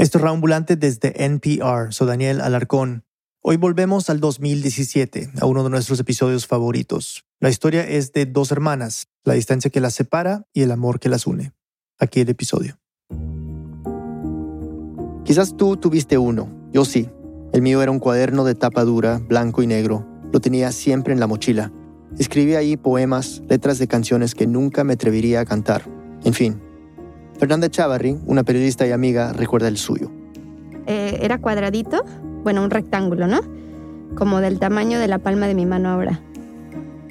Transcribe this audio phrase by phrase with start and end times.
[0.00, 1.92] Esto es Raambulante desde NPR.
[1.92, 3.04] Soy Daniel Alarcón.
[3.42, 7.26] Hoy volvemos al 2017, a uno de nuestros episodios favoritos.
[7.38, 11.10] La historia es de dos hermanas, la distancia que las separa y el amor que
[11.10, 11.52] las une.
[11.98, 12.78] Aquí el episodio.
[15.26, 17.10] Quizás tú tuviste uno, yo sí.
[17.52, 20.08] El mío era un cuaderno de tapa dura, blanco y negro.
[20.32, 21.72] Lo tenía siempre en la mochila.
[22.18, 25.84] Escribía ahí poemas, letras de canciones que nunca me atrevería a cantar.
[26.24, 26.58] En fin,
[27.40, 30.10] Fernanda Chavarri, una periodista y amiga, recuerda el suyo.
[30.86, 32.04] Eh, era cuadradito,
[32.44, 33.40] bueno, un rectángulo, ¿no?
[34.14, 36.20] Como del tamaño de la palma de mi mano ahora.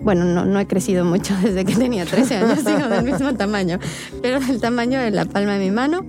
[0.03, 3.79] Bueno, no, no he crecido mucho desde que tenía 13 años, sigo del mismo tamaño,
[4.21, 6.05] pero del tamaño de la palma de mi mano.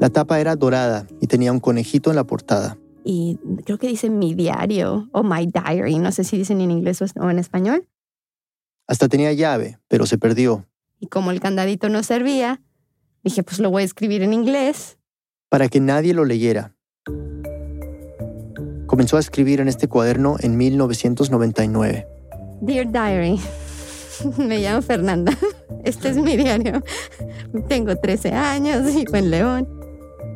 [0.00, 2.78] La tapa era dorada y tenía un conejito en la portada.
[3.04, 7.00] Y creo que dice mi diario o my diary, no sé si dicen en inglés
[7.00, 7.86] o en español.
[8.88, 10.66] Hasta tenía llave, pero se perdió.
[10.98, 12.60] Y como el candadito no servía,
[13.24, 14.98] Dije, pues lo voy a escribir en inglés.
[15.48, 16.74] Para que nadie lo leyera.
[18.86, 22.06] Comenzó a escribir en este cuaderno en 1999.
[22.60, 23.40] Dear Diary,
[24.36, 25.32] me llamo Fernanda.
[25.84, 26.82] Este es mi diario.
[27.68, 29.68] Tengo 13 años, vivo en León.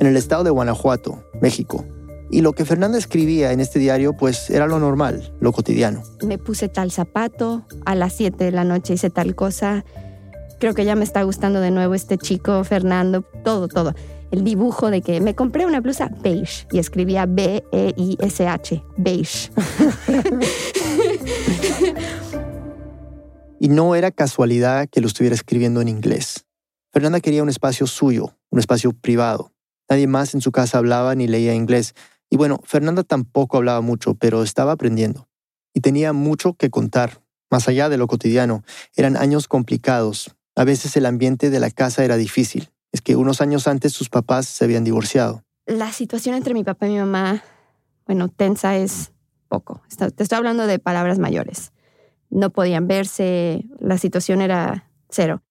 [0.00, 1.84] En el estado de Guanajuato, México.
[2.30, 6.02] Y lo que Fernanda escribía en este diario, pues era lo normal, lo cotidiano.
[6.25, 9.84] Me puse tal zapato, a las 7 de la noche hice tal cosa,
[10.59, 13.95] creo que ya me está gustando de nuevo este chico, Fernando, todo, todo.
[14.31, 19.51] El dibujo de que me compré una blusa beige y escribía B-E-I-S-H, beige.
[23.61, 26.45] y no era casualidad que lo estuviera escribiendo en inglés.
[26.92, 29.53] Fernanda quería un espacio suyo, un espacio privado.
[29.89, 31.95] Nadie más en su casa hablaba ni leía inglés.
[32.29, 35.29] Y bueno, Fernanda tampoco hablaba mucho, pero estaba aprendiendo.
[35.73, 38.62] Y tenía mucho que contar, más allá de lo cotidiano.
[38.95, 42.70] Eran años complicados, a veces el ambiente de la casa era difícil.
[42.91, 45.45] Es que unos años antes sus papás se habían divorciado.
[45.67, 47.45] La situación entre mi papá y mi mamá,
[48.06, 49.12] bueno, tensa es
[49.47, 49.83] poco.
[49.97, 51.70] Te estoy hablando de palabras mayores.
[52.29, 55.45] No podían verse, la situación era cero.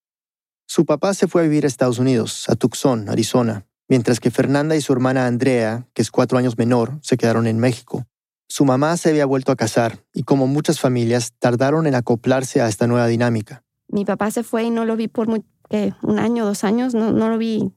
[0.66, 4.76] Su papá se fue a vivir a Estados Unidos, a Tucson, Arizona, mientras que Fernanda
[4.76, 8.06] y su hermana Andrea, que es cuatro años menor, se quedaron en México.
[8.50, 12.68] Su mamá se había vuelto a casar y como muchas familias tardaron en acoplarse a
[12.68, 16.64] esta nueva dinámica mi papá se fue y no lo vi por un año, dos
[16.64, 17.72] años, no, no lo vi.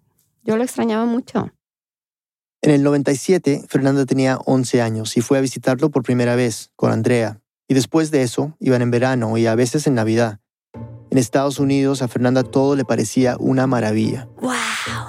[0.44, 1.50] Yo lo extrañaba mucho.
[2.62, 6.92] En el 97, Fernanda tenía 11 años y fue a visitarlo por primera vez con
[6.92, 7.40] Andrea.
[7.68, 10.40] Y después de eso, iban en verano y a veces en Navidad.
[11.10, 14.28] En Estados Unidos a Fernanda todo le parecía una maravilla.
[14.40, 14.52] ¡Wow!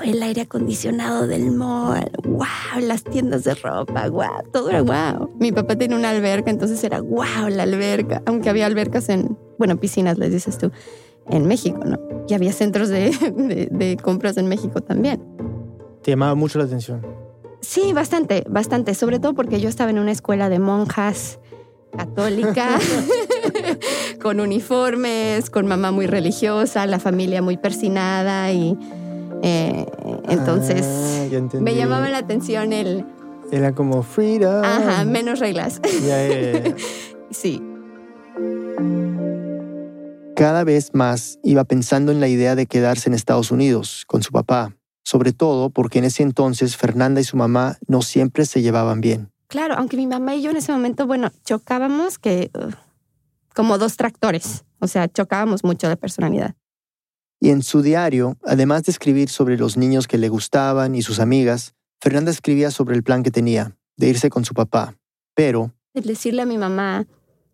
[0.04, 2.12] El aire acondicionado del mall.
[2.24, 2.82] ¡Wow!
[2.82, 4.08] Las tiendas de ropa.
[4.08, 4.50] ¡Wow!
[4.52, 5.30] Todo era wow.
[5.40, 7.50] Mi papá tenía una alberca, entonces era ¡wow!
[7.50, 8.24] La alberca.
[8.26, 10.72] Aunque había albercas en, bueno, piscinas, les dices tú,
[11.30, 12.00] en México, ¿no?
[12.28, 15.22] Y había centros de, de compras en México también.
[16.02, 17.06] ¿Te llamaba mucho la atención?
[17.60, 18.96] Sí, bastante, bastante.
[18.96, 21.38] Sobre todo porque yo estaba en una escuela de monjas
[21.96, 22.80] católica,
[24.22, 28.78] con uniformes, con mamá muy religiosa, la familia muy persinada y
[29.44, 29.86] eh,
[30.30, 33.06] entonces ah, me llamaba la atención el...
[33.52, 34.64] Era como freedom.
[34.64, 35.82] Ajá, menos reglas.
[37.32, 37.62] sí.
[40.36, 44.31] Cada vez más iba pensando en la idea de quedarse en Estados Unidos con su
[44.31, 49.02] papá, sobre todo porque en ese entonces Fernanda y su mamá no siempre se llevaban
[49.02, 49.31] bien.
[49.47, 52.72] Claro, aunque mi mamá y yo en ese momento, bueno, chocábamos que uh,
[53.53, 56.56] como dos tractores, o sea, chocábamos mucho de personalidad.
[57.40, 61.20] Y en su diario, además de escribir sobre los niños que le gustaban y sus
[61.20, 64.96] amigas, Fernanda escribía sobre el plan que tenía, de irse con su papá.
[65.36, 65.74] Pero...
[65.94, 67.06] El decirle a mi mamá,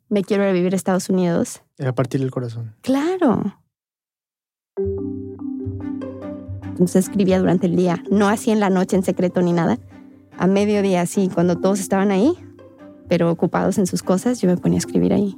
[0.10, 1.62] me quiero ir a vivir a Estados Unidos.
[1.78, 2.76] Era partir el corazón.
[2.82, 3.60] Claro.
[6.64, 9.80] Entonces escribía durante el día, no así en la noche en secreto ni nada
[10.38, 12.34] a mediodía, sí, cuando todos estaban ahí,
[13.10, 15.36] pero ocupados en sus cosas, yo me ponía a escribir ahí.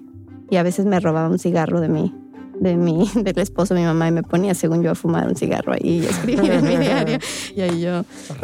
[0.50, 2.14] Y a veces me robaba un cigarro de mí,
[2.60, 5.36] de mi, del esposo de mi mamá y me ponía, según yo, a fumar un
[5.36, 7.20] cigarro ahí y escribía en mi diario.
[7.56, 8.04] Y ahí yo,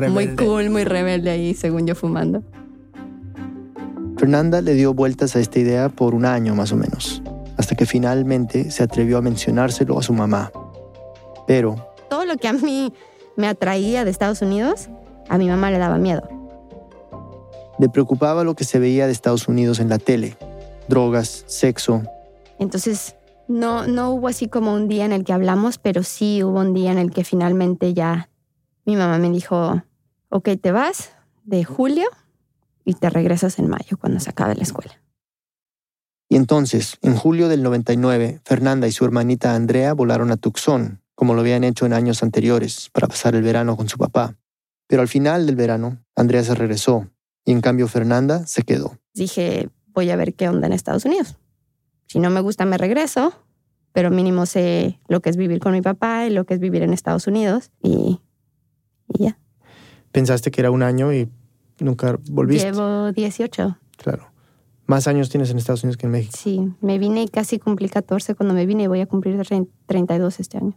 [0.10, 2.44] muy cool, muy rebelde ahí, según yo, fumando.
[4.18, 7.22] Fernanda le dio vueltas a esta idea por un año más o menos,
[7.58, 10.52] hasta que finalmente se atrevió a mencionárselo a su mamá.
[11.48, 11.76] Pero...
[12.10, 12.94] Todo lo que a mí
[13.36, 14.90] me atraía de Estados Unidos,
[15.30, 16.28] a mi mamá le daba miedo.
[17.80, 20.38] Le preocupaba lo que se veía de Estados Unidos en la tele,
[20.88, 22.04] drogas, sexo.
[22.58, 23.16] Entonces,
[23.48, 26.74] no, no hubo así como un día en el que hablamos, pero sí hubo un
[26.74, 28.30] día en el que finalmente ya
[28.86, 29.84] mi mamá me dijo,
[30.30, 31.12] ok, te vas
[31.44, 32.08] de julio
[32.86, 35.02] y te regresas en mayo cuando se acabe la escuela.
[36.28, 41.34] Y entonces, en julio del 99, Fernanda y su hermanita Andrea volaron a Tucson, como
[41.34, 44.36] lo habían hecho en años anteriores, para pasar el verano con su papá.
[44.88, 47.10] Pero al final del verano, Andrea se regresó
[47.44, 48.98] y en cambio Fernanda se quedó.
[49.14, 51.38] Dije, voy a ver qué onda en Estados Unidos.
[52.08, 53.34] Si no me gusta, me regreso,
[53.92, 56.84] pero mínimo sé lo que es vivir con mi papá y lo que es vivir
[56.84, 58.20] en Estados Unidos y,
[59.08, 59.38] y ya.
[60.12, 61.30] Pensaste que era un año y
[61.80, 62.72] nunca volviste.
[62.72, 63.78] Llevo 18.
[63.98, 64.35] Claro.
[64.88, 66.38] Más años tienes en Estados Unidos que en México.
[66.38, 69.40] Sí, me vine y casi cumplí 14 cuando me vine y voy a cumplir
[69.88, 70.74] 32 este año.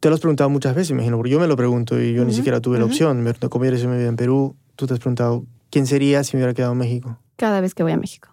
[0.00, 2.32] Te lo has preguntado muchas veces, imagino, porque yo me lo pregunto y yo ni
[2.32, 3.18] siquiera tuve la opción.
[3.18, 4.54] Me pregunto, ¿cómo eres si me vivo en Perú?
[4.76, 7.18] Tú te has preguntado, ¿quién sería si me hubiera quedado en México?
[7.34, 8.28] Cada vez que voy a México.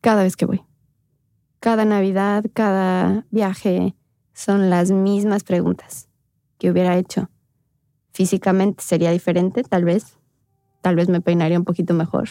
[0.00, 0.62] Cada vez que voy.
[1.58, 3.96] Cada Navidad, cada viaje
[4.32, 6.08] son las mismas preguntas
[6.58, 7.30] que hubiera hecho.
[8.12, 10.18] Físicamente sería diferente, tal vez.
[10.82, 12.28] Tal vez me peinaría un poquito mejor.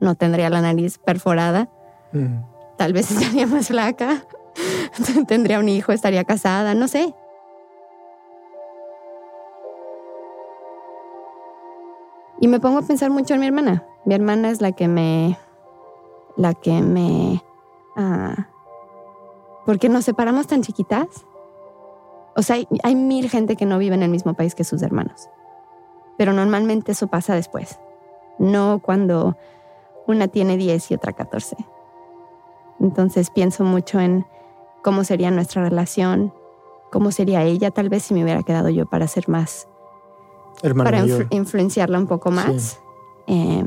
[0.00, 1.68] No tendría la nariz perforada.
[2.12, 2.42] Mm.
[2.76, 4.22] Tal vez estaría más flaca.
[5.28, 7.14] Tendría un hijo, estaría casada, no sé.
[12.40, 13.84] Y me pongo a pensar mucho en mi hermana.
[14.04, 15.36] Mi hermana es la que me.
[16.36, 17.42] La que me.
[17.96, 18.48] ah,
[19.66, 21.08] ¿Por qué nos separamos tan chiquitas?
[22.36, 24.82] O sea, hay, hay mil gente que no vive en el mismo país que sus
[24.82, 25.28] hermanos.
[26.16, 27.80] Pero normalmente eso pasa después.
[28.38, 29.36] No cuando
[30.08, 31.56] una tiene 10 y otra 14.
[32.80, 34.26] Entonces pienso mucho en
[34.82, 36.32] cómo sería nuestra relación,
[36.92, 39.68] cómo sería ella tal vez si me hubiera quedado yo para ser más,
[40.62, 42.80] Hermano para influ- influenciarla un poco más.
[43.26, 43.64] Eh,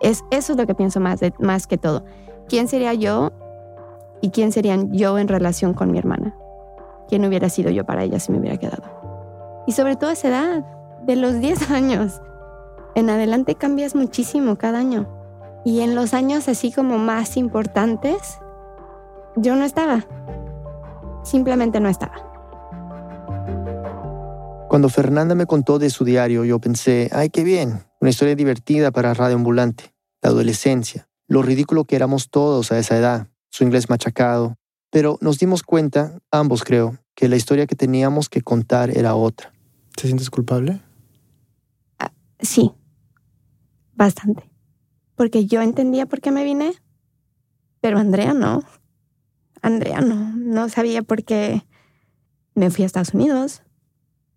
[0.00, 2.04] es, eso es lo que pienso más, de- más que todo.
[2.48, 3.30] ¿Quién sería yo
[4.20, 6.36] y quién serían yo en relación con mi hermana?
[7.08, 8.82] ¿Quién hubiera sido yo para ella si me hubiera quedado?
[9.66, 10.64] Y sobre todo a esa edad,
[11.04, 12.20] de los 10 años.
[12.96, 15.06] En adelante cambias muchísimo cada año.
[15.66, 18.38] Y en los años así como más importantes,
[19.36, 20.06] yo no estaba.
[21.22, 22.14] Simplemente no estaba.
[24.70, 28.90] Cuando Fernanda me contó de su diario, yo pensé, ay, qué bien, una historia divertida
[28.90, 33.90] para Radio Ambulante, la adolescencia, lo ridículo que éramos todos a esa edad, su inglés
[33.90, 34.56] machacado.
[34.90, 39.52] Pero nos dimos cuenta, ambos creo, que la historia que teníamos que contar era otra.
[39.94, 40.80] ¿Te sientes culpable?
[42.40, 42.72] Sí,
[43.96, 44.50] bastante.
[45.16, 46.74] Porque yo entendía por qué me vine,
[47.80, 48.62] pero Andrea no.
[49.62, 51.66] Andrea no, no sabía por qué
[52.54, 53.62] me fui a Estados Unidos.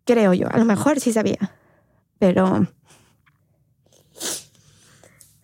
[0.05, 1.55] Creo yo, a lo mejor sí sabía,
[2.17, 2.67] pero...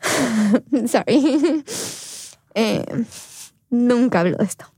[0.88, 1.63] Sorry.
[2.57, 2.85] Eh,
[3.69, 4.73] nunca hablo de esto.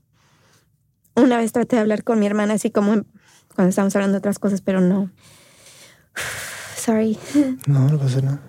[1.14, 3.04] Una vez traté de hablar con mi hermana así como
[3.54, 5.12] cuando estábamos hablando de otras cosas, pero no.
[6.76, 7.16] Sorry.
[7.68, 8.47] No, no pasa nada.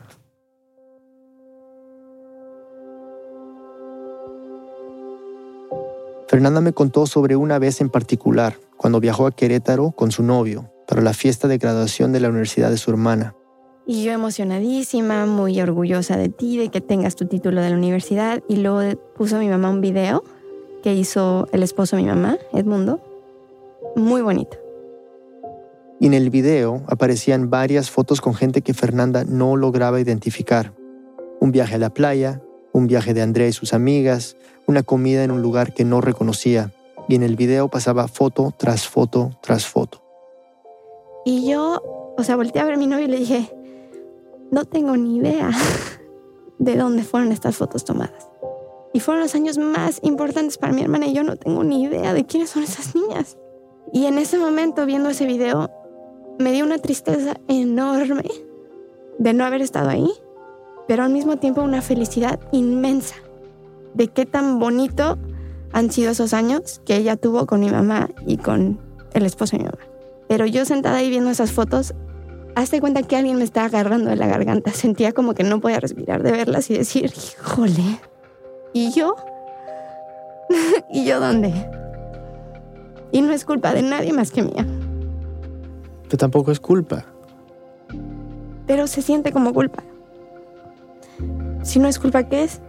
[6.29, 10.71] Fernanda me contó sobre una vez en particular, cuando viajó a Querétaro con su novio
[10.87, 13.33] para la fiesta de graduación de la universidad de su hermana.
[13.87, 18.43] Y yo emocionadísima, muy orgullosa de ti, de que tengas tu título de la universidad.
[18.47, 20.23] Y luego puso mi mamá un video
[20.83, 23.01] que hizo el esposo de mi mamá, Edmundo.
[23.95, 24.55] Muy bonito.
[25.99, 30.73] Y en el video aparecían varias fotos con gente que Fernanda no lograba identificar.
[31.39, 32.39] Un viaje a la playa,
[32.71, 34.37] un viaje de Andrea y sus amigas,
[34.69, 36.71] una comida en un lugar que no reconocía.
[37.07, 40.03] Y en el video pasaba foto tras foto tras foto.
[41.25, 43.51] Y yo, o sea, volteé a ver a mi novio y le dije,
[44.51, 45.49] no tengo ni idea
[46.59, 48.29] de dónde fueron estas fotos tomadas.
[48.93, 52.13] Y fueron los años más importantes para mi hermana y yo no tengo ni idea
[52.13, 53.39] de quiénes son esas niñas.
[53.91, 55.71] Y en ese momento, viendo ese video,
[56.37, 58.29] me dio una tristeza enorme
[59.17, 60.11] de no haber estado ahí,
[60.87, 63.15] pero al mismo tiempo una felicidad inmensa
[63.93, 65.17] de qué tan bonito
[65.71, 68.79] han sido esos años que ella tuvo con mi mamá y con
[69.13, 69.79] el esposo de mi mamá.
[70.27, 71.93] Pero yo sentada ahí viendo esas fotos,
[72.55, 74.71] hazte cuenta que alguien me estaba agarrando de la garganta.
[74.71, 77.99] Sentía como que no podía respirar de verlas y decir, híjole.
[78.73, 79.15] ¿Y yo?
[80.91, 81.53] ¿Y yo dónde?
[83.11, 84.65] Y no es culpa de nadie más que mía.
[86.03, 87.05] Pero tampoco es culpa.
[88.67, 89.83] Pero se siente como culpa.
[91.63, 92.61] Si no es culpa, ¿qué es?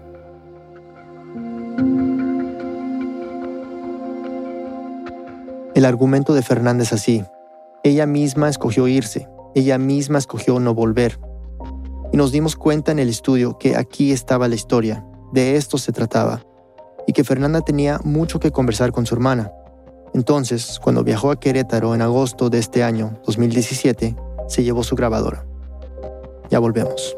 [5.81, 7.25] El argumento de Fernanda es así.
[7.83, 11.19] Ella misma escogió irse, ella misma escogió no volver.
[12.13, 15.93] Y nos dimos cuenta en el estudio que aquí estaba la historia, de esto se
[15.93, 16.43] trataba,
[17.07, 19.53] y que Fernanda tenía mucho que conversar con su hermana.
[20.13, 24.15] Entonces, cuando viajó a Querétaro en agosto de este año, 2017,
[24.49, 25.47] se llevó su grabadora.
[26.51, 27.17] Ya volvemos.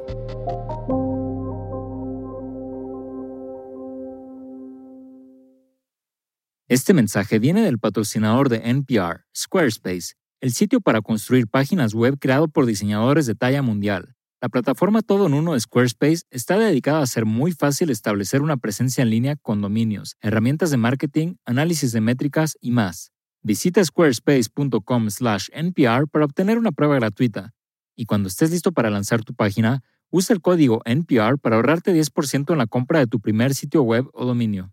[6.73, 12.49] Este mensaje viene del patrocinador de NPR, Squarespace, el sitio para construir páginas web creado
[12.49, 14.17] por diseñadores de talla mundial.
[14.41, 18.57] La plataforma todo en uno de Squarespace está dedicada a hacer muy fácil establecer una
[18.57, 23.13] presencia en línea con dominios, herramientas de marketing, análisis de métricas y más.
[23.43, 27.53] Visita squarespace.com/npr para obtener una prueba gratuita.
[27.95, 32.55] Y cuando estés listo para lanzar tu página, usa el código NPR para ahorrarte 10%
[32.55, 34.73] en la compra de tu primer sitio web o dominio.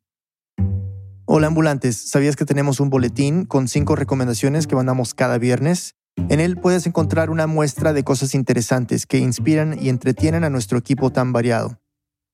[1.32, 5.94] Hola ambulantes, ¿sabías que tenemos un boletín con cinco recomendaciones que mandamos cada viernes?
[6.28, 10.80] En él puedes encontrar una muestra de cosas interesantes que inspiran y entretienen a nuestro
[10.80, 11.80] equipo tan variado.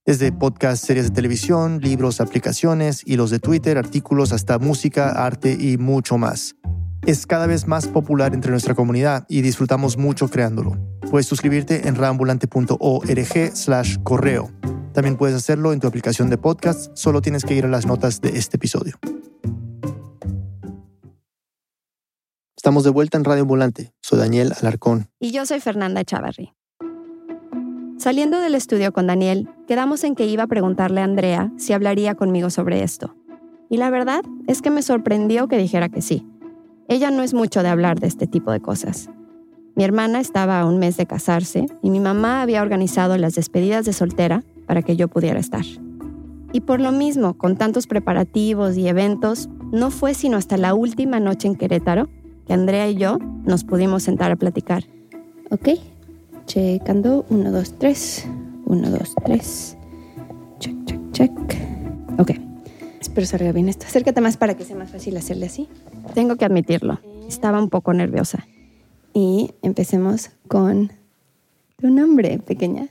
[0.05, 5.77] Desde podcasts, series de televisión, libros, aplicaciones, hilos de Twitter, artículos, hasta música, arte y
[5.77, 6.55] mucho más.
[7.05, 10.75] Es cada vez más popular entre nuestra comunidad y disfrutamos mucho creándolo.
[11.11, 14.51] Puedes suscribirte en raambulante.org slash correo.
[14.91, 18.21] También puedes hacerlo en tu aplicación de podcast, solo tienes que ir a las notas
[18.21, 18.95] de este episodio.
[22.57, 23.93] Estamos de vuelta en Radio Ambulante.
[24.01, 25.07] Soy Daniel Alarcón.
[25.19, 26.55] Y yo soy Fernanda Chavarri.
[27.99, 32.15] Saliendo del estudio con Daniel, quedamos en que iba a preguntarle a Andrea si hablaría
[32.15, 33.15] conmigo sobre esto.
[33.69, 36.25] Y la verdad es que me sorprendió que dijera que sí.
[36.87, 39.09] Ella no es mucho de hablar de este tipo de cosas.
[39.75, 43.85] Mi hermana estaba a un mes de casarse y mi mamá había organizado las despedidas
[43.85, 45.65] de soltera para que yo pudiera estar.
[46.53, 51.19] Y por lo mismo, con tantos preparativos y eventos, no fue sino hasta la última
[51.19, 52.07] noche en Querétaro
[52.45, 54.83] que Andrea y yo nos pudimos sentar a platicar.
[55.49, 55.69] Ok,
[56.45, 57.25] checando.
[57.29, 58.27] 1, 2, 3.
[58.65, 59.77] 1, 2, 3.
[60.59, 61.31] Check, check, check.
[62.17, 62.44] Ok.
[63.05, 63.85] Espero salga bien esto.
[63.85, 65.69] Acércate más para que sea más fácil hacerle así.
[66.15, 66.99] Tengo que admitirlo.
[67.27, 68.47] Estaba un poco nerviosa.
[69.13, 70.91] Y empecemos con
[71.77, 72.89] tu nombre, pequeña.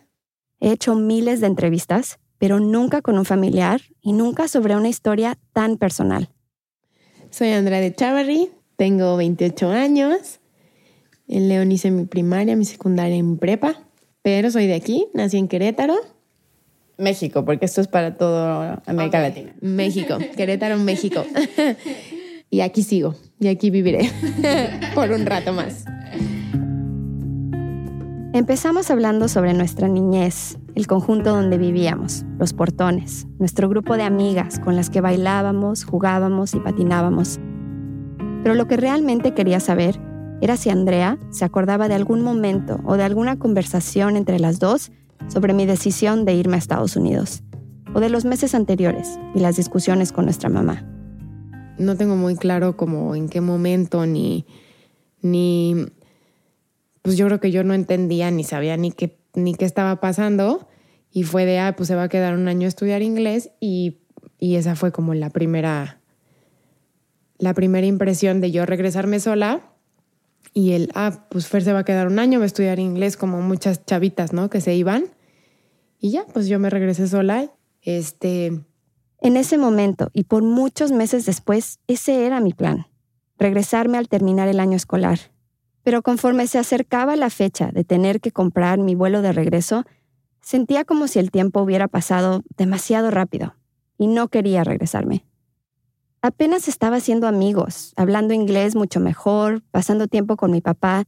[0.61, 5.37] He hecho miles de entrevistas, pero nunca con un familiar y nunca sobre una historia
[5.53, 6.31] tan personal.
[7.31, 10.39] Soy Andrea de Chavarri, tengo 28 años.
[11.27, 13.83] En León hice mi primaria, mi secundaria en prepa,
[14.23, 15.97] pero soy de aquí, nací en Querétaro.
[16.99, 19.53] México, porque esto es para todo América Latina.
[19.61, 21.25] México, Querétaro, México.
[22.51, 24.11] y aquí sigo, y aquí viviré
[24.95, 25.85] por un rato más.
[28.35, 34.59] Empezamos hablando sobre nuestra niñez, el conjunto donde vivíamos, los portones, nuestro grupo de amigas
[34.59, 37.39] con las que bailábamos, jugábamos y patinábamos.
[38.43, 40.01] Pero lo que realmente quería saber
[40.41, 44.91] era si Andrea se acordaba de algún momento o de alguna conversación entre las dos
[45.29, 47.43] sobre mi decisión de irme a Estados Unidos,
[47.95, 50.85] o de los meses anteriores y las discusiones con nuestra mamá.
[51.79, 54.47] No tengo muy claro como en qué momento ni
[55.23, 55.87] ni
[57.03, 60.69] pues yo creo que yo no entendía ni sabía ni qué ni qué estaba pasando
[61.11, 64.03] y fue de ah pues se va a quedar un año a estudiar inglés y
[64.39, 66.01] y esa fue como la primera
[67.39, 69.75] la primera impresión de yo regresarme sola
[70.53, 73.17] y el, ah, pues Fer se va a quedar un año, va a estudiar inglés
[73.17, 74.51] como muchas chavitas, ¿no?
[74.51, 75.07] Que se iban.
[76.05, 77.51] Y ya, pues yo me regresé sola.
[77.81, 78.61] Este...
[79.23, 82.89] En ese momento y por muchos meses después, ese era mi plan,
[83.39, 85.19] regresarme al terminar el año escolar.
[85.83, 89.85] Pero conforme se acercaba la fecha de tener que comprar mi vuelo de regreso,
[90.43, 93.55] sentía como si el tiempo hubiera pasado demasiado rápido
[93.97, 95.25] y no quería regresarme.
[96.21, 101.05] Apenas estaba haciendo amigos, hablando inglés mucho mejor, pasando tiempo con mi papá.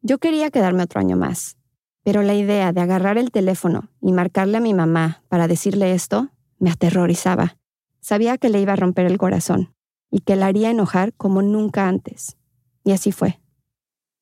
[0.00, 1.56] Yo quería quedarme otro año más.
[2.04, 6.28] Pero la idea de agarrar el teléfono y marcarle a mi mamá para decirle esto
[6.58, 7.56] me aterrorizaba.
[8.00, 9.74] Sabía que le iba a romper el corazón
[10.10, 12.36] y que la haría enojar como nunca antes.
[12.84, 13.40] Y así fue.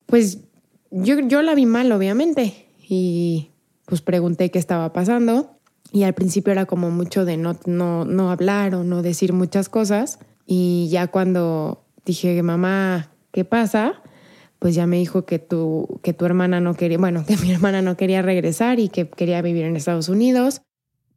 [0.05, 0.39] Pues
[0.91, 3.51] yo, la vi mal, obviamente, y
[3.85, 5.57] pues pregunté qué estaba pasando.
[5.91, 9.69] Y al principio era como mucho de no, no, no hablar o no decir muchas
[9.69, 10.19] cosas.
[10.45, 14.01] Y ya cuando dije, mamá, ¿qué pasa?
[14.61, 17.81] Pues ya me dijo que tu, que tu hermana no quería, bueno, que mi hermana
[17.81, 20.61] no quería regresar y que quería vivir en Estados Unidos.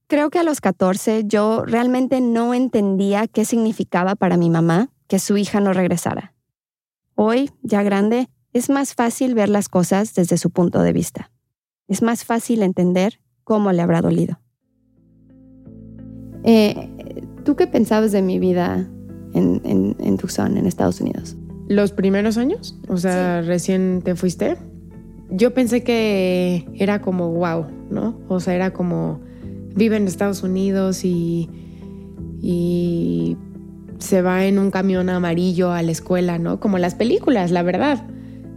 [0.06, 5.18] Creo que a los 14 yo realmente no entendía qué significaba para mi mamá que
[5.18, 6.32] su hija no regresara.
[7.16, 11.30] Hoy, ya grande, es más fácil ver las cosas desde su punto de vista.
[11.86, 14.40] Es más fácil entender cómo le habrá dolido.
[16.44, 16.88] Eh,
[17.44, 18.88] ¿Tú qué pensabas de mi vida
[19.34, 19.60] en,
[19.98, 21.36] en, Tucson, en Estados Unidos?
[21.68, 22.78] ¿Los primeros años?
[22.88, 24.56] O sea, recién te fuiste.
[25.30, 28.18] Yo pensé que era como wow, ¿no?
[28.28, 29.20] O sea, era como
[29.74, 31.48] vive en Estados Unidos y,
[32.42, 33.36] y
[33.98, 36.60] se va en un camión amarillo a la escuela, ¿no?
[36.60, 38.06] Como las películas, la verdad.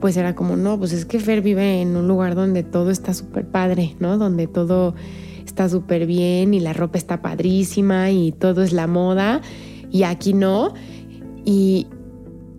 [0.01, 3.13] Pues era como, no, pues es que Fer vive en un lugar donde todo está
[3.13, 4.17] súper padre, ¿no?
[4.17, 4.93] Donde todo
[5.45, 9.41] está súper bien y la ropa está padrísima y todo es la moda
[9.89, 10.73] y aquí no.
[11.45, 11.87] Y,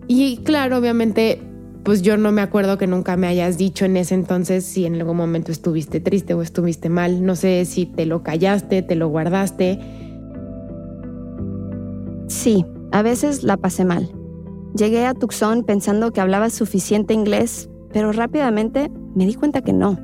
[0.09, 1.39] y claro, obviamente,
[1.83, 4.95] pues yo no me acuerdo que nunca me hayas dicho en ese entonces si en
[4.95, 7.23] algún momento estuviste triste o estuviste mal.
[7.23, 9.79] No sé si te lo callaste, te lo guardaste.
[12.27, 14.11] Sí, a veces la pasé mal.
[14.75, 19.99] Llegué a Tucson pensando que hablaba suficiente inglés, pero rápidamente me di cuenta que no.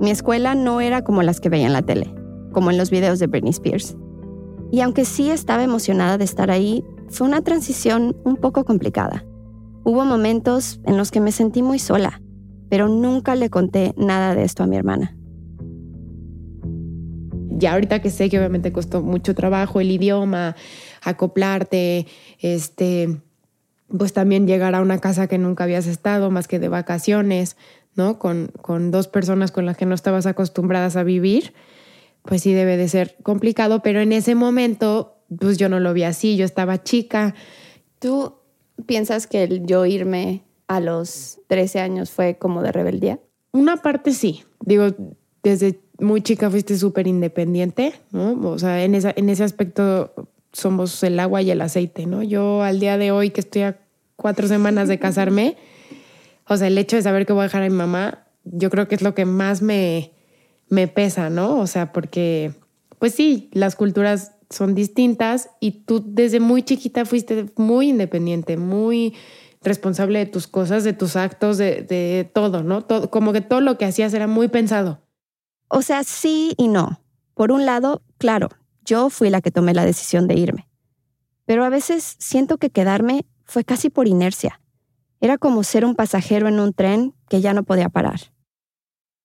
[0.00, 2.12] Mi escuela no era como las que veía en la tele,
[2.52, 3.96] como en los videos de Britney Spears.
[4.70, 9.26] Y aunque sí estaba emocionada de estar ahí, fue una transición un poco complicada.
[9.84, 12.20] Hubo momentos en los que me sentí muy sola,
[12.68, 15.16] pero nunca le conté nada de esto a mi hermana.
[17.50, 20.56] Ya ahorita que sé que obviamente costó mucho trabajo el idioma,
[21.02, 22.06] acoplarte,
[22.38, 23.20] este,
[23.96, 27.56] pues también llegar a una casa que nunca habías estado más que de vacaciones,
[27.94, 28.18] ¿no?
[28.18, 31.54] Con, con dos personas con las que no estabas acostumbradas a vivir,
[32.22, 36.04] pues sí debe de ser complicado, pero en ese momento, pues yo no lo vi
[36.04, 37.34] así, yo estaba chica.
[37.98, 38.41] ¿Tú
[38.86, 43.20] piensas que el yo irme a los 13 años fue como de rebeldía?
[43.52, 44.86] Una parte sí, digo,
[45.42, 48.32] desde muy chica fuiste súper independiente, ¿no?
[48.48, 50.12] O sea, en, esa, en ese aspecto
[50.52, 52.22] somos el agua y el aceite, ¿no?
[52.22, 53.78] Yo al día de hoy que estoy a
[54.16, 55.56] cuatro semanas de casarme,
[56.48, 58.88] o sea, el hecho de saber que voy a dejar a mi mamá, yo creo
[58.88, 60.12] que es lo que más me,
[60.68, 61.58] me pesa, ¿no?
[61.58, 62.52] O sea, porque,
[62.98, 69.14] pues sí, las culturas son distintas y tú desde muy chiquita fuiste muy independiente, muy
[69.62, 72.84] responsable de tus cosas, de tus actos, de, de todo, ¿no?
[72.84, 75.00] Todo, como que todo lo que hacías era muy pensado.
[75.68, 77.00] O sea, sí y no.
[77.34, 78.50] Por un lado, claro,
[78.84, 80.68] yo fui la que tomé la decisión de irme.
[81.46, 84.60] Pero a veces siento que quedarme fue casi por inercia.
[85.20, 88.20] Era como ser un pasajero en un tren que ya no podía parar.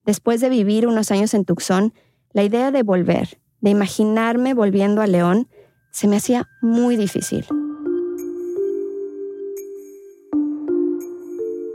[0.05, 1.93] Después de vivir unos años en Tucson,
[2.31, 5.47] la idea de volver, imaginarme volviendo a León,
[5.91, 7.45] se me hacía muy difícil.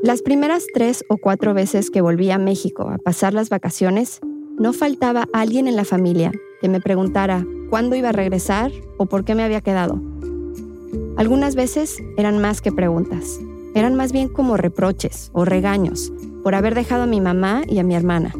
[0.02, 4.20] Las primeras tres o cuatro veces que volví a México a pasar las vacaciones,
[4.58, 9.24] no faltaba alguien en la familia que me preguntara cuándo iba a regresar o por
[9.24, 10.02] qué me había quedado.
[11.16, 13.38] Algunas veces eran más que preguntas,
[13.76, 17.84] eran más bien como reproches o regaños por haber dejado a mi mamá y a
[17.84, 18.34] mi hermana.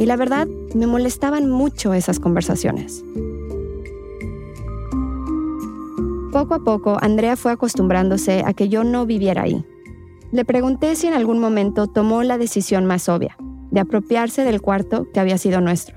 [0.00, 3.04] Y la verdad, me molestaban mucho esas conversaciones.
[6.32, 9.64] Poco a poco, Andrea fue acostumbrándose a que yo no viviera ahí.
[10.30, 13.36] Le pregunté si en algún momento tomó la decisión más obvia,
[13.70, 15.96] de apropiarse del cuarto que había sido nuestro.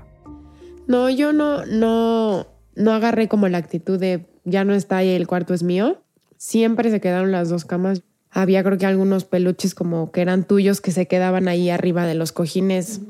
[0.86, 5.26] No, yo no, no, no agarré como la actitud de ya no está ahí, el
[5.26, 6.02] cuarto es mío.
[6.36, 8.02] Siempre se quedaron las dos camas.
[8.30, 12.14] Había creo que algunos peluches como que eran tuyos que se quedaban ahí arriba de
[12.14, 13.02] los cojines.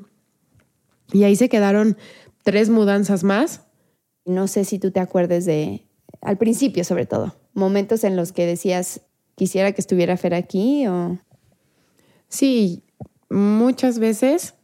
[1.12, 1.96] Y ahí se quedaron
[2.42, 3.62] tres mudanzas más.
[4.24, 5.84] No sé si tú te acuerdes de,
[6.20, 9.02] al principio sobre todo, momentos en los que decías,
[9.34, 11.18] quisiera que estuviera Fer aquí o...
[12.28, 12.82] Sí,
[13.28, 14.54] muchas veces,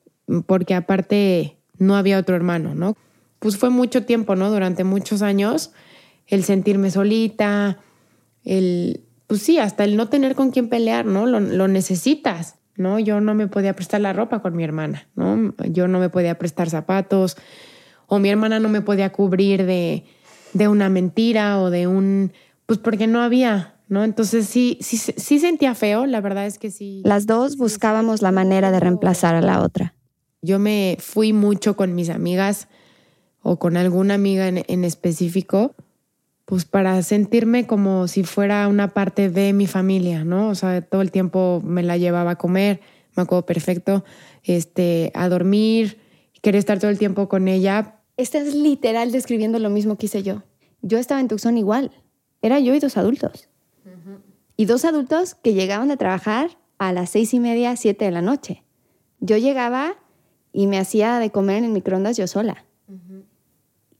[0.46, 2.96] porque aparte no había otro hermano, ¿no?
[3.38, 4.50] pues fue mucho tiempo, ¿no?
[4.50, 5.72] Durante muchos años,
[6.26, 7.78] el sentirme solita,
[8.44, 11.26] el, pues sí, hasta el no tener con quién pelear, ¿no?
[11.26, 12.98] Lo, necesitas, ¿no?
[12.98, 15.54] Yo no me podía prestar la ropa con mi hermana, ¿no?
[15.68, 17.36] Yo no me podía prestar zapatos,
[18.06, 20.04] o mi hermana no me podía cubrir de,
[20.54, 22.32] de una mentira o de un,
[22.66, 24.04] pues porque no había, ¿no?
[24.04, 27.02] Entonces sí, sí, sí sentía feo, la verdad es que sí.
[27.04, 29.94] Las dos buscábamos la manera de reemplazar a la otra.
[30.40, 32.68] Yo me fui mucho con mis amigas
[33.42, 35.74] o con alguna amiga en, específico,
[36.48, 40.48] pues para sentirme como si fuera una parte de mi familia, ¿no?
[40.48, 42.80] O sea, todo el tiempo me la llevaba a comer,
[43.14, 44.02] me acuerdo perfecto,
[44.44, 45.98] este, a dormir,
[46.40, 48.00] quería estar todo el tiempo con ella.
[48.16, 50.42] Estás literal describiendo lo mismo que hice yo.
[50.80, 51.90] Yo estaba en Tucson igual.
[52.40, 53.50] Era yo y dos adultos.
[54.56, 58.22] Y dos adultos que llegaban a trabajar a las seis y media, siete de la
[58.22, 58.64] noche.
[59.20, 59.98] Yo llegaba
[60.54, 62.64] y me hacía de comer en el microondas yo sola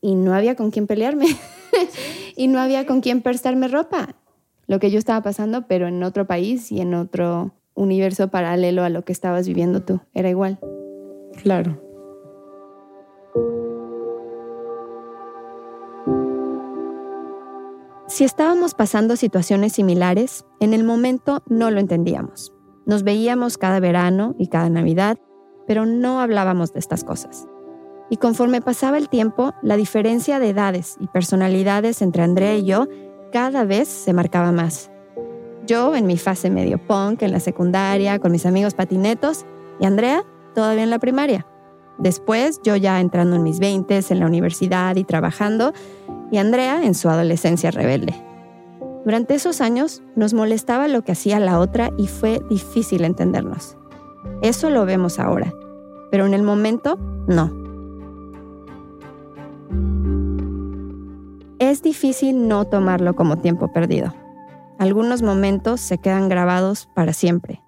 [0.01, 1.27] y no había con quién pelearme
[2.39, 4.15] y no había con quién prestarme ropa.
[4.69, 8.91] Lo que yo estaba pasando, pero en otro país y en otro universo paralelo a
[8.91, 10.01] lo que estabas viviendo tú.
[10.15, 10.61] Era igual.
[11.43, 11.83] Claro.
[18.07, 22.53] Si estábamos pasando situaciones similares, en el momento no lo entendíamos.
[22.87, 25.19] Nos veíamos cada verano y cada Navidad,
[25.67, 27.49] pero no hablábamos de estas cosas.
[28.11, 32.87] Y conforme pasaba el tiempo, la diferencia de edades y personalidades entre Andrea y yo
[33.33, 34.91] cada vez se marcaba más.
[35.67, 39.45] Yo en mi fase medio punk, en la secundaria, con mis amigos patinetos,
[39.79, 41.47] y Andrea todavía en la primaria.
[41.99, 45.73] Después, yo ya entrando en mis 20 en la universidad y trabajando,
[46.31, 48.15] y Andrea en su adolescencia rebelde.
[49.05, 53.77] Durante esos años nos molestaba lo que hacía la otra y fue difícil entendernos.
[54.43, 55.53] Eso lo vemos ahora,
[56.11, 57.68] pero en el momento no.
[61.69, 64.15] Es difícil no tomarlo como tiempo perdido.
[64.79, 67.61] Algunos momentos se quedan grabados para siempre,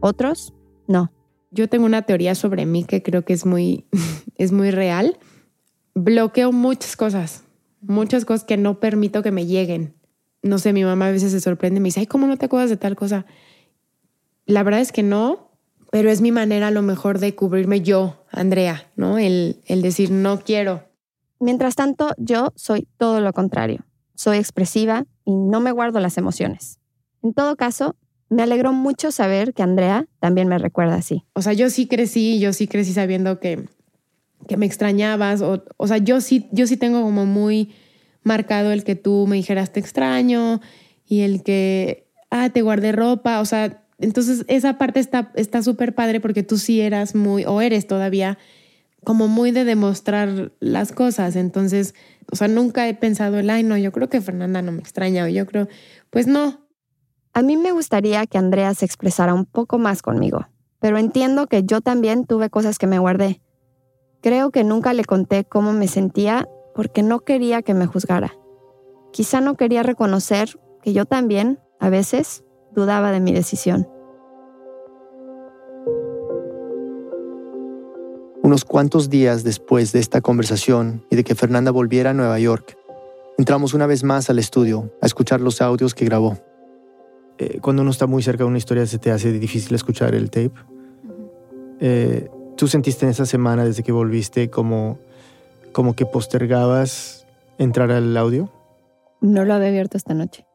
[0.00, 0.54] otros
[0.88, 1.12] no.
[1.52, 3.86] Yo tengo una teoría sobre mí que creo que es muy,
[4.38, 5.18] es muy real.
[5.94, 7.44] Bloqueo muchas cosas,
[7.80, 9.94] muchas cosas que no permito que me lleguen.
[10.42, 12.70] No sé, mi mamá a veces se sorprende me dice, ay, ¿cómo no te acuerdas
[12.70, 13.24] de tal cosa?
[14.46, 15.52] La verdad es que no,
[15.92, 19.16] pero es mi manera a lo mejor de cubrirme yo, Andrea, ¿no?
[19.16, 20.87] El, el decir, no quiero.
[21.40, 23.84] Mientras tanto, yo soy todo lo contrario.
[24.14, 26.78] Soy expresiva y no me guardo las emociones.
[27.22, 27.96] En todo caso,
[28.28, 31.24] me alegró mucho saber que Andrea también me recuerda así.
[31.34, 33.68] O sea, yo sí crecí, yo sí crecí sabiendo que,
[34.46, 35.40] que me extrañabas.
[35.40, 37.74] O, o sea, yo sí, yo sí tengo como muy
[38.22, 40.60] marcado el que tú me dijeras te extraño
[41.06, 43.40] y el que, ah, te guardé ropa.
[43.40, 47.86] O sea, entonces esa parte está súper padre porque tú sí eras muy, o eres
[47.86, 48.38] todavía,
[49.04, 51.36] como muy de demostrar las cosas.
[51.36, 51.94] Entonces,
[52.30, 55.28] o sea, nunca he pensado ay, no, yo creo que Fernanda no me extraña o
[55.28, 55.68] yo creo,
[56.10, 56.68] pues no,
[57.32, 60.46] a mí me gustaría que Andrea se expresara un poco más conmigo,
[60.80, 63.40] pero entiendo que yo también tuve cosas que me guardé.
[64.20, 68.34] Creo que nunca le conté cómo me sentía porque no quería que me juzgara.
[69.12, 73.88] Quizá no quería reconocer que yo también, a veces, dudaba de mi decisión.
[78.42, 82.78] Unos cuantos días después de esta conversación y de que Fernanda volviera a Nueva York,
[83.36, 86.38] entramos una vez más al estudio a escuchar los audios que grabó.
[87.38, 90.30] Eh, cuando uno está muy cerca de una historia se te hace difícil escuchar el
[90.30, 90.52] tape.
[91.80, 94.98] Eh, ¿Tú sentiste en esa semana desde que volviste como,
[95.72, 97.26] como que postergabas
[97.58, 98.50] entrar al audio?
[99.20, 100.46] No lo había abierto esta noche.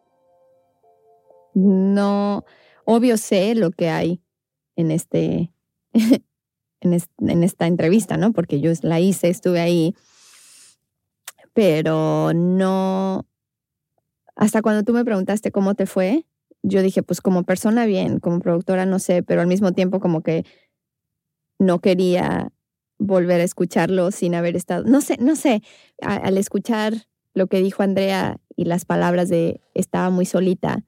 [1.54, 2.44] No,
[2.86, 4.22] obvio sé lo que hay
[4.76, 5.52] en este,
[6.84, 8.34] en, esta entrevista, ¿no?
[8.34, 9.96] Porque yo la hice, estuve ahí,
[11.54, 13.26] pero no,
[14.36, 16.26] hasta cuando tú me preguntaste cómo te fue,
[16.64, 20.22] yo dije, pues como persona bien, como productora no sé, pero al mismo tiempo como
[20.22, 20.46] que
[21.60, 22.52] no quería
[22.98, 25.62] volver a escucharlo sin haber estado, no sé, no sé,
[26.02, 30.84] al escuchar lo que dijo Andrea y las palabras de estaba muy solita,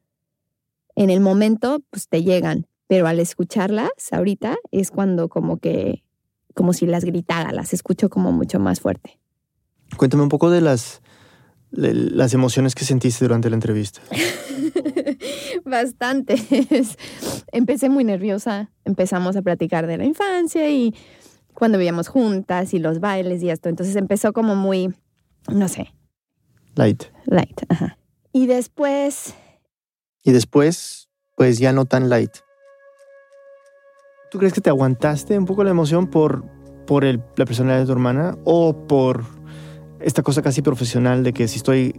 [0.96, 6.04] en el momento pues te llegan, pero al escucharlas ahorita es cuando como que,
[6.54, 9.20] como si las gritara, las escucho como mucho más fuerte.
[9.98, 11.02] Cuéntame un poco de las,
[11.72, 14.02] las emociones que sentiste durante la entrevista.
[15.66, 16.36] Bastante.
[17.52, 18.72] Empecé muy nerviosa.
[18.84, 20.94] Empezamos a platicar de la infancia y
[21.54, 23.70] cuando vivíamos juntas y los bailes y esto.
[23.70, 24.94] Entonces empezó como muy,
[25.50, 25.94] no sé.
[26.76, 27.06] Light.
[27.26, 27.98] Light, ajá.
[28.32, 29.34] Y después...
[30.24, 32.32] Y después, pues ya no tan light.
[34.30, 36.44] ¿Tú crees que te aguantaste un poco la emoción por,
[36.86, 39.24] por el, la personalidad de tu hermana o por
[40.00, 41.96] esta cosa casi profesional de que si estoy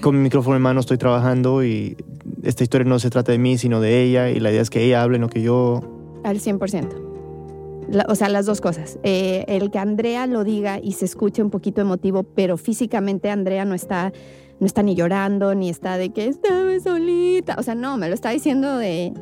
[0.00, 1.96] con mi micrófono en mano estoy trabajando y
[2.42, 4.82] esta historia no se trata de mí, sino de ella y la idea es que
[4.84, 5.80] ella hable, no que yo...
[6.24, 8.06] Al 100%.
[8.08, 8.98] o sea, las dos cosas.
[9.02, 13.64] Eh, el que Andrea lo diga y se escuche un poquito emotivo, pero físicamente Andrea
[13.64, 14.12] no está,
[14.58, 17.56] no está ni llorando, ni está de que estaba solita.
[17.58, 19.12] O sea, no, me lo está diciendo de...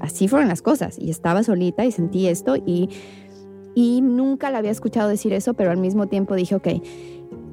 [0.00, 0.98] Así fueron las cosas.
[0.98, 2.88] Y estaba solita y sentí esto y,
[3.74, 6.68] y nunca la había escuchado decir eso, pero al mismo tiempo dije, ok,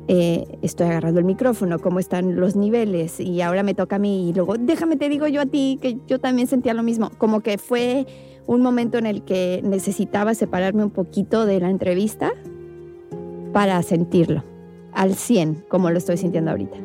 [0.10, 4.30] eh, estoy agarrando el micrófono, cómo están los niveles y ahora me toca a mí
[4.30, 7.42] y luego déjame te digo yo a ti que yo también sentía lo mismo, como
[7.42, 8.08] que fue
[8.46, 12.32] un momento en el que necesitaba separarme un poquito de la entrevista
[13.52, 14.46] para sentirlo
[14.94, 16.78] al 100 como lo estoy sintiendo ahorita.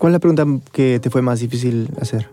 [0.00, 2.30] ¿Cuál es la pregunta que te fue más difícil hacer?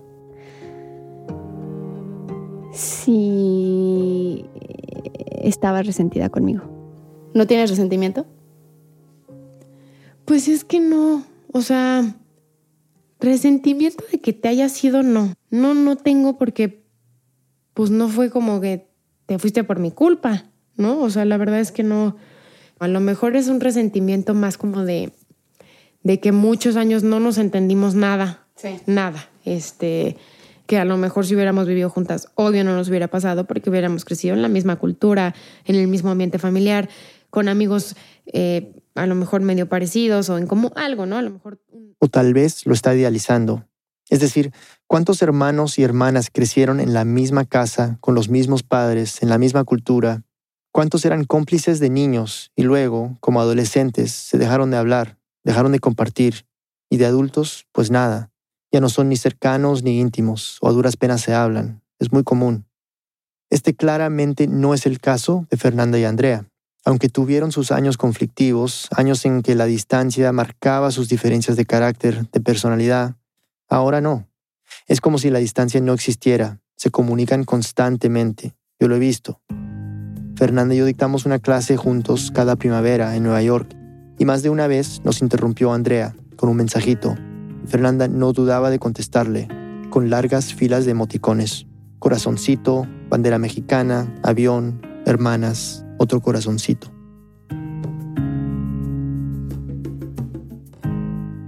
[2.72, 4.46] Si
[5.44, 6.64] estaba resentida conmigo.
[7.34, 8.26] ¿No tienes resentimiento?
[10.24, 11.26] Pues es que no.
[11.52, 12.16] O sea,
[13.20, 15.34] resentimiento de que te haya sido no.
[15.50, 16.86] No, no tengo porque
[17.74, 18.88] pues no fue como que
[19.26, 20.46] te fuiste por mi culpa,
[20.78, 21.02] ¿no?
[21.02, 22.16] O sea, la verdad es que no.
[22.80, 25.12] A lo mejor es un resentimiento más como de,
[26.04, 28.48] de que muchos años no nos entendimos nada.
[28.56, 28.80] Sí.
[28.86, 29.30] Nada.
[29.46, 30.18] Este,
[30.66, 34.06] que a lo mejor si hubiéramos vivido juntas, obvio no nos hubiera pasado porque hubiéramos
[34.06, 35.34] crecido en la misma cultura,
[35.66, 36.90] en el mismo ambiente familiar
[37.30, 41.18] con amigos eh, a lo mejor medio parecidos o en como algo, ¿no?
[41.18, 41.60] A lo mejor.
[42.00, 43.66] O tal vez lo está idealizando.
[44.10, 44.54] Es decir,
[44.88, 49.38] ¿cuántos hermanos y hermanas crecieron en la misma casa, con los mismos padres, en la
[49.38, 50.24] misma cultura?
[50.72, 55.80] ¿Cuántos eran cómplices de niños y luego, como adolescentes, se dejaron de hablar, dejaron de
[55.80, 56.46] compartir
[56.90, 58.32] Y de adultos, pues nada.
[58.72, 61.82] Ya no son ni cercanos ni íntimos, o a duras penas se hablan.
[62.00, 62.66] Es muy común.
[63.50, 66.46] Este claramente no es el caso de Fernanda y Andrea.
[66.86, 72.30] Aunque tuvieron sus años conflictivos, años en que la distancia marcaba sus diferencias de carácter,
[72.30, 73.16] de personalidad,
[73.68, 74.30] ahora no.
[74.88, 76.62] Es como si la distancia no existiera.
[76.78, 78.56] Se comunican constantemente.
[78.80, 79.42] Yo lo he visto.
[80.38, 83.77] Fernanda y yo dictamos una clase juntos cada primavera en Nueva York
[84.18, 87.16] y más de una vez nos interrumpió Andrea con un mensajito.
[87.66, 89.48] Fernanda no dudaba de contestarle,
[89.90, 91.66] con largas filas de emoticones.
[92.00, 96.92] Corazoncito, bandera mexicana, avión, hermanas, otro corazoncito.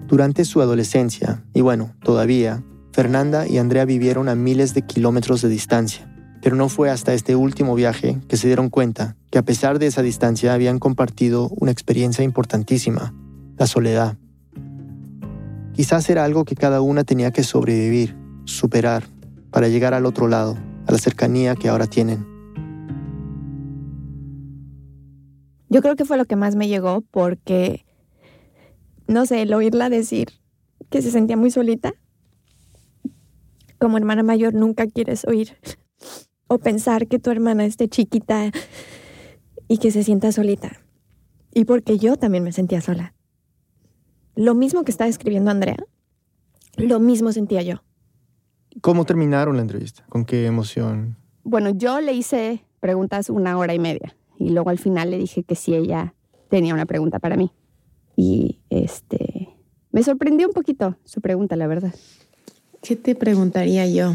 [0.08, 5.50] Durante su adolescencia, y bueno, todavía, Fernanda y Andrea vivieron a miles de kilómetros de
[5.50, 6.09] distancia.
[6.42, 9.88] Pero no fue hasta este último viaje que se dieron cuenta que a pesar de
[9.88, 13.14] esa distancia habían compartido una experiencia importantísima,
[13.58, 14.18] la soledad.
[15.74, 19.04] Quizás era algo que cada una tenía que sobrevivir, superar,
[19.52, 22.26] para llegar al otro lado, a la cercanía que ahora tienen.
[25.70, 27.86] Yo creo que fue lo que más me llegó porque,
[29.08, 30.30] no sé, el oírla decir
[30.90, 31.94] que se sentía muy solita.
[33.78, 35.56] Como hermana mayor nunca quieres oír
[36.50, 38.52] o pensar que tu hermana esté chiquita
[39.70, 40.82] y que se sienta solita.
[41.54, 43.14] Y porque yo también me sentía sola.
[44.36, 45.78] Lo mismo que está escribiendo Andrea,
[46.76, 47.84] lo mismo sentía yo.
[48.82, 50.04] ¿Cómo terminaron la entrevista?
[50.10, 51.18] ¿Con qué emoción?
[51.44, 55.44] Bueno, yo le hice preguntas una hora y media y luego al final le dije
[55.44, 56.14] que si ella
[56.50, 57.52] tenía una pregunta para mí.
[58.16, 59.50] Y este
[59.92, 61.94] me sorprendió un poquito su pregunta, la verdad.
[62.82, 64.14] ¿Qué te preguntaría yo?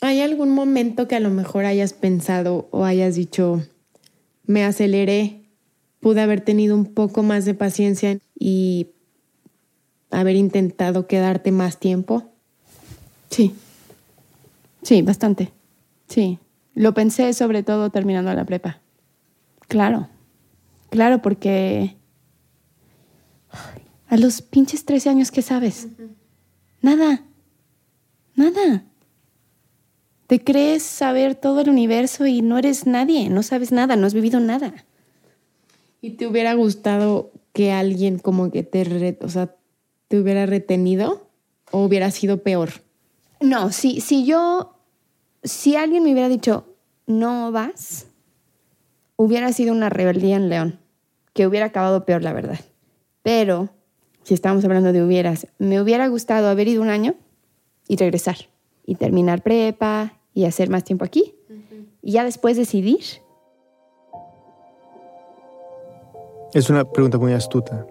[0.00, 3.62] ¿Hay algún momento que a lo mejor hayas pensado o hayas dicho,
[4.46, 5.42] me aceleré,
[6.00, 8.88] pude haber tenido un poco más de paciencia y
[10.10, 12.24] haber intentado quedarte más tiempo?
[13.28, 13.54] Sí,
[14.82, 15.52] sí, bastante.
[16.08, 16.38] Sí,
[16.74, 18.80] lo pensé sobre todo terminando la prepa.
[19.68, 20.08] Claro,
[20.88, 21.94] claro, porque
[24.08, 25.88] a los pinches 13 años, ¿qué sabes?
[26.80, 27.22] Nada,
[28.34, 28.84] nada.
[30.30, 34.14] Te crees saber todo el universo y no eres nadie, no sabes nada, no has
[34.14, 34.72] vivido nada.
[36.00, 39.56] ¿Y te hubiera gustado que alguien como que te, o sea,
[40.06, 41.26] te hubiera retenido
[41.72, 42.70] o hubiera sido peor?
[43.40, 44.76] No, si, si yo,
[45.42, 46.76] si alguien me hubiera dicho,
[47.08, 48.06] no vas,
[49.16, 50.78] hubiera sido una rebeldía en León,
[51.32, 52.60] que hubiera acabado peor, la verdad.
[53.24, 53.70] Pero,
[54.22, 57.16] si estamos hablando de hubieras, me hubiera gustado haber ido un año
[57.88, 58.36] y regresar
[58.86, 61.34] y terminar prepa y hacer más tiempo aquí.
[62.02, 63.00] Y ya después decidir.
[66.52, 67.86] Es una pregunta muy astuta.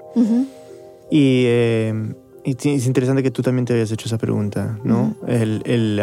[1.10, 5.16] y, eh, es interesante que tú también te hayas hecho esa pregunta, ¿no?
[5.28, 6.02] El, el,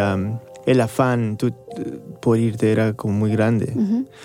[0.66, 1.36] el, afán
[2.20, 3.72] por irte era como muy grande.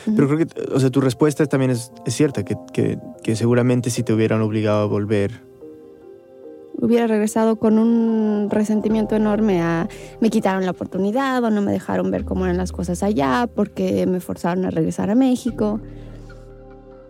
[0.05, 3.89] Pero creo que, o sea, tu respuesta también es, es cierta, que, que, que seguramente
[3.89, 5.41] si te hubieran obligado a volver,
[6.81, 9.87] hubiera regresado con un resentimiento enorme a
[10.19, 14.05] me quitaron la oportunidad o no me dejaron ver cómo eran las cosas allá porque
[14.07, 15.79] me forzaron a regresar a México.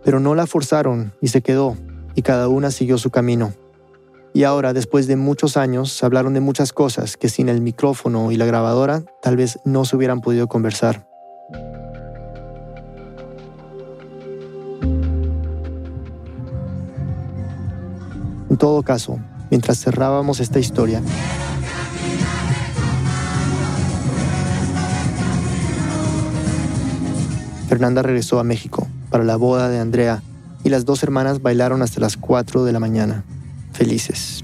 [0.04, 1.76] Pero no la forzaron y se quedó
[2.14, 3.54] y cada una siguió su camino.
[4.34, 8.36] Y ahora, después de muchos años, hablaron de muchas cosas que sin el micrófono y
[8.36, 11.06] la grabadora tal vez no se hubieran podido conversar.
[18.48, 19.18] En todo caso,
[19.52, 21.02] mientras cerrábamos esta historia.
[27.68, 30.22] Fernanda regresó a México para la boda de Andrea
[30.64, 33.24] y las dos hermanas bailaron hasta las 4 de la mañana,
[33.74, 34.40] felices.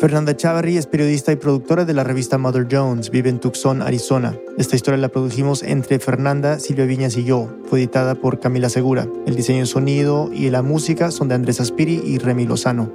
[0.00, 3.10] Fernanda Chavarri es periodista y productora de la revista Mother Jones.
[3.10, 4.34] Vive en Tucson, Arizona.
[4.56, 7.50] Esta historia la produjimos entre Fernanda, Silvia Viñas y yo.
[7.66, 9.06] Fue editada por Camila Segura.
[9.26, 12.90] El diseño de sonido y la música son de Andrés Aspiri y Remy Lozano.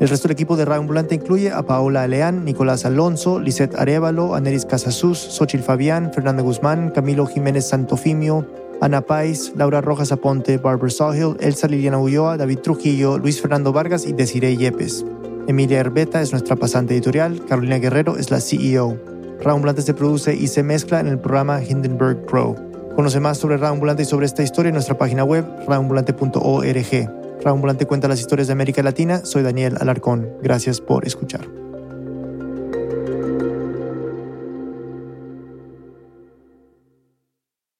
[0.00, 4.34] El resto del equipo de Radio Ambulante incluye a Paola Aleán, Nicolás Alonso, Lisette Arevalo,
[4.34, 8.46] Aneris Casasus, Xochil Fabián, Fernanda Guzmán, Camilo Jiménez Santofimio,
[8.80, 14.06] Ana Pais, Laura Rojas Aponte, Barbara Sawhill, Elsa Liliana Ulloa, David Trujillo, Luis Fernando Vargas
[14.06, 15.04] y Desiree Yepes.
[15.46, 18.96] Emilia Herbeta es nuestra pasante editorial, Carolina Guerrero es la CEO.
[19.42, 22.56] Raambulante se produce y se mezcla en el programa Hindenburg Pro.
[22.94, 27.42] Conoce más sobre Raambulante y sobre esta historia en nuestra página web, raambulante.org.
[27.42, 29.24] Raambulante cuenta las historias de América Latina.
[29.24, 30.28] Soy Daniel Alarcón.
[30.42, 31.59] Gracias por escuchar.